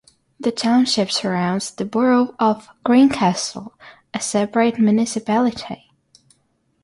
[0.39, 3.75] The township surrounds the borough of Greencastle,
[4.15, 5.91] a separate municipality.